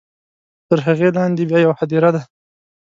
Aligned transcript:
تر 0.67 0.79
هغې 0.87 1.09
لاندې 1.17 1.43
بیا 1.49 1.59
یوه 1.65 1.75
هدیره 1.81 2.09
ده. 2.15 2.21